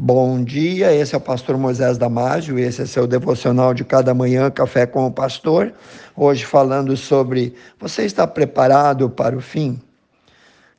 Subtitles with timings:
[0.00, 4.48] Bom dia, esse é o pastor Moisés Damásio, esse é seu devocional de cada manhã,
[4.48, 5.74] Café com o Pastor.
[6.16, 9.76] Hoje falando sobre você está preparado para o fim?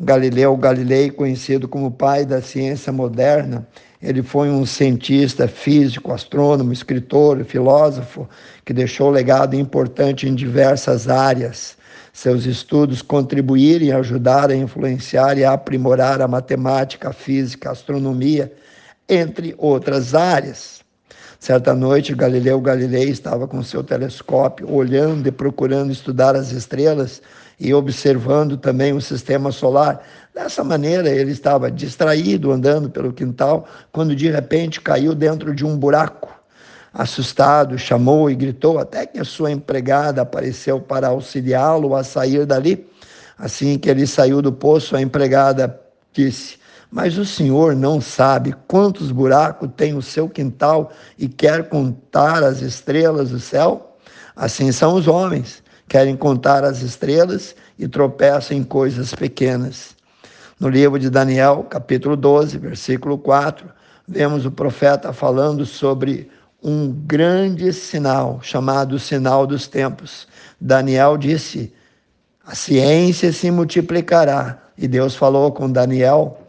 [0.00, 3.64] Galileu Galilei, conhecido como pai da ciência moderna,
[4.02, 8.28] ele foi um cientista físico, astrônomo, escritor, filósofo,
[8.64, 11.76] que deixou legado importante em diversas áreas.
[12.12, 18.52] Seus estudos contribuíram e ajudaram a influenciar e aprimorar a matemática, a física, a astronomia,
[19.08, 20.82] entre outras áreas.
[21.38, 27.20] Certa noite, Galileu Galilei estava com seu telescópio olhando e procurando estudar as estrelas
[27.60, 30.00] e observando também o sistema solar.
[30.34, 35.76] Dessa maneira, ele estava distraído andando pelo quintal, quando de repente caiu dentro de um
[35.76, 36.32] buraco.
[36.92, 42.88] Assustado, chamou e gritou até que a sua empregada apareceu para auxiliá-lo a sair dali.
[43.36, 45.78] Assim que ele saiu do poço, a empregada
[46.12, 46.56] disse:
[46.94, 52.62] mas o senhor não sabe quantos buracos tem o seu quintal e quer contar as
[52.62, 53.96] estrelas do céu?
[54.36, 59.96] Assim são os homens, querem contar as estrelas e tropeçam em coisas pequenas.
[60.60, 63.68] No livro de Daniel, capítulo 12, versículo 4,
[64.06, 66.30] vemos o profeta falando sobre
[66.62, 70.28] um grande sinal, chamado sinal dos tempos.
[70.60, 71.74] Daniel disse:
[72.46, 74.60] a ciência se multiplicará.
[74.78, 76.43] E Deus falou com Daniel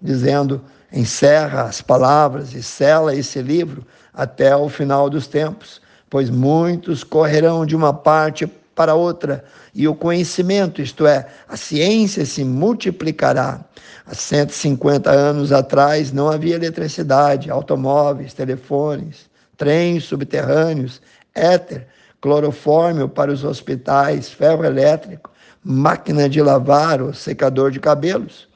[0.00, 7.04] dizendo: encerra as palavras e sela esse livro até o final dos tempos, pois muitos
[7.04, 9.42] correrão de uma parte para outra,
[9.74, 13.64] e o conhecimento, isto é, a ciência se multiplicará.
[14.06, 21.00] Há 150 anos atrás não havia eletricidade, automóveis, telefones, trens subterrâneos,
[21.34, 21.86] éter,
[22.20, 25.30] clorofórmio para os hospitais, ferro elétrico,
[25.64, 28.46] máquina de lavar ou secador de cabelos.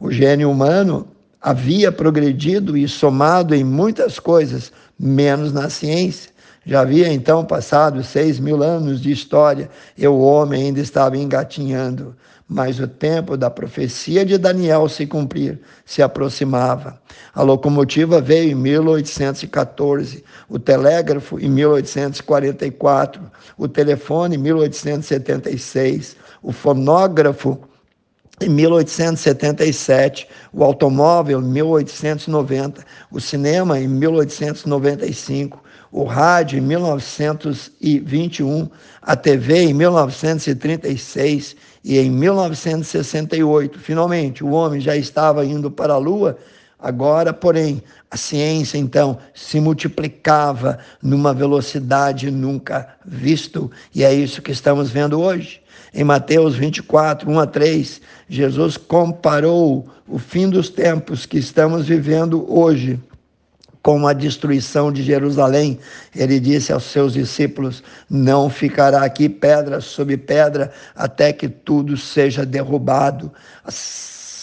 [0.00, 1.06] O gênio humano
[1.42, 6.30] havia progredido e somado em muitas coisas, menos na ciência.
[6.64, 12.16] Já havia então passado seis mil anos de história e o homem ainda estava engatinhando.
[12.48, 16.98] Mas o tempo da profecia de Daniel se cumprir se aproximava.
[17.34, 23.22] A locomotiva veio em 1814, o telégrafo em 1844,
[23.58, 27.60] o telefone em 1876, o fonógrafo
[28.40, 35.62] em 1877, o automóvel em 1890, o cinema em 1895,
[35.92, 38.70] o rádio em 1921,
[39.02, 43.78] a TV em 1936 e em 1968.
[43.78, 46.38] Finalmente, o homem já estava indo para a Lua.
[46.82, 54.50] Agora, porém, a ciência então se multiplicava numa velocidade nunca visto, e é isso que
[54.50, 55.60] estamos vendo hoje.
[55.92, 62.46] Em Mateus 24, 1 a 3, Jesus comparou o fim dos tempos que estamos vivendo
[62.48, 62.98] hoje
[63.82, 65.78] com a destruição de Jerusalém.
[66.14, 72.44] Ele disse aos seus discípulos: Não ficará aqui pedra sobre pedra até que tudo seja
[72.46, 73.32] derrubado.
[73.64, 73.70] A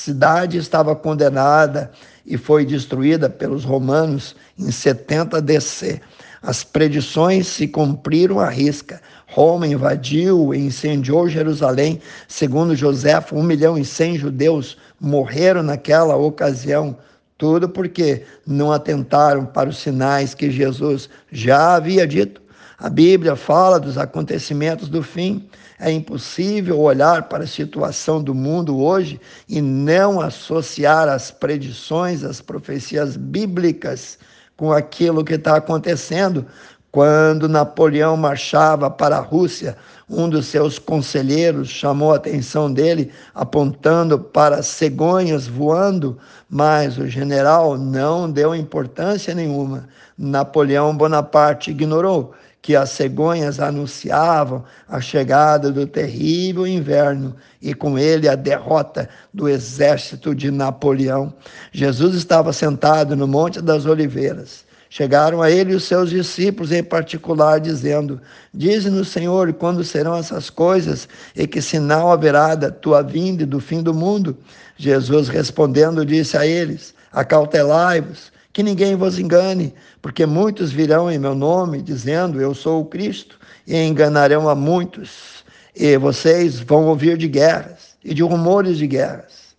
[0.08, 1.92] cidade estava condenada
[2.26, 6.00] e foi destruída pelos romanos em 70 DC.
[6.42, 9.02] As predições se cumpriram à risca.
[9.28, 12.00] Roma invadiu e incendiou Jerusalém.
[12.26, 16.96] Segundo Joséfo, um milhão e cem judeus morreram naquela ocasião.
[17.38, 22.42] Tudo porque não atentaram para os sinais que Jesus já havia dito.
[22.80, 25.50] A Bíblia fala dos acontecimentos do fim.
[25.80, 32.40] É impossível olhar para a situação do mundo hoje e não associar as predições, as
[32.40, 34.20] profecias bíblicas
[34.56, 36.46] com aquilo que está acontecendo.
[36.92, 39.76] Quando Napoleão marchava para a Rússia,
[40.08, 46.18] um dos seus conselheiros chamou a atenção dele, apontando para cegonhas voando,
[46.48, 49.90] mas o general não deu importância nenhuma.
[50.16, 52.34] Napoleão Bonaparte ignorou
[52.68, 59.48] que as cegonhas anunciavam a chegada do terrível inverno e com ele a derrota do
[59.48, 61.34] exército de Napoleão.
[61.72, 64.66] Jesus estava sentado no Monte das Oliveiras.
[64.90, 68.20] Chegaram a ele os seus discípulos em particular, dizendo:
[68.54, 73.62] Dize-nos, Senhor, quando serão essas coisas e que sinal haverá da tua vinda e do
[73.62, 74.38] fim do mundo?
[74.76, 79.72] Jesus respondendo disse a eles: Acautelai-vos que ninguém vos engane,
[80.02, 83.38] porque muitos virão em meu nome, dizendo: Eu sou o Cristo,
[83.68, 85.46] e enganarão a muitos.
[85.76, 89.56] E vocês vão ouvir de guerras e de rumores de guerras.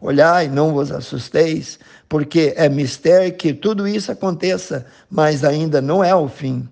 [0.00, 6.14] Olhai, não vos assusteis, porque é mistério que tudo isso aconteça, mas ainda não é
[6.14, 6.68] o fim.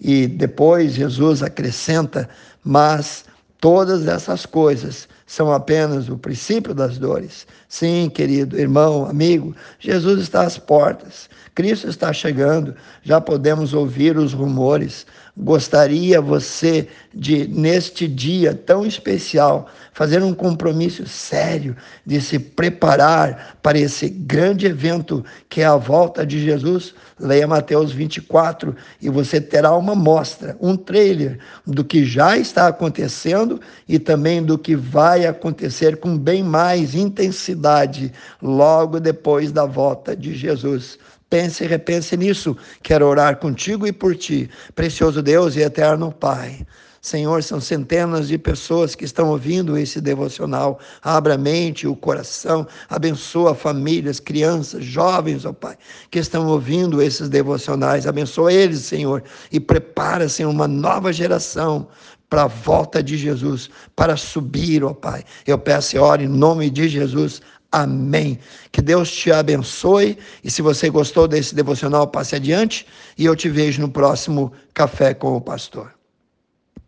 [0.00, 2.28] E depois Jesus acrescenta:
[2.62, 3.24] Mas
[3.60, 7.48] todas essas coisas são apenas o princípio das dores.
[7.68, 11.28] Sim, querido irmão, amigo, Jesus está às portas.
[11.52, 15.06] Cristo está chegando, já podemos ouvir os rumores.
[15.36, 23.78] Gostaria você de, neste dia tão especial, fazer um compromisso sério de se preparar para
[23.78, 26.94] esse grande evento que é a volta de Jesus?
[27.18, 33.58] Leia Mateus 24 e você terá uma mostra, um trailer do que já está acontecendo
[33.88, 37.55] e também do que vai acontecer com bem mais intensidade
[38.42, 40.98] logo depois da volta de Jesus.
[41.28, 42.56] Pense e repense nisso.
[42.82, 46.64] Quero orar contigo e por ti, precioso Deus e eterno Pai.
[47.06, 50.80] Senhor, são centenas de pessoas que estão ouvindo esse devocional.
[51.00, 55.76] Abra a mente, o coração, abençoa famílias, crianças, jovens, ó Pai,
[56.10, 58.08] que estão ouvindo esses devocionais.
[58.08, 61.86] Abençoa eles, Senhor, e prepara, Senhor, uma nova geração
[62.28, 65.24] para a volta de Jesus, para subir, ó Pai.
[65.46, 67.40] Eu peço e oro em nome de Jesus.
[67.70, 68.38] Amém.
[68.72, 70.18] Que Deus te abençoe.
[70.42, 72.86] E se você gostou desse devocional, passe adiante.
[73.18, 75.95] E eu te vejo no próximo Café com o Pastor.